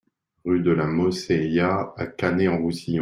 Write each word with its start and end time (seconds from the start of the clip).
Rue 0.45 0.61
de 0.61 0.71
la 0.71 0.87
Mossenya 0.87 1.93
à 1.95 2.07
Canet-en-Roussillon 2.07 2.99